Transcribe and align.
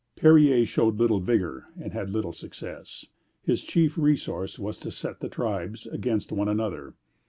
Perier 0.15 0.65
showed 0.65 0.95
little 0.97 1.19
vigor, 1.19 1.67
and 1.79 1.93
had 1.93 2.09
little 2.09 2.31
success. 2.31 3.05
His 3.43 3.61
chief 3.61 3.99
resource 3.99 4.57
was 4.57 4.79
to 4.79 4.89
set 4.89 5.19
the 5.19 5.29
tribes 5.29 5.85
against 5.85 6.31
one 6.31 6.47
another. 6.49 6.95